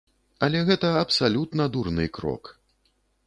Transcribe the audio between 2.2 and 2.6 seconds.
крок.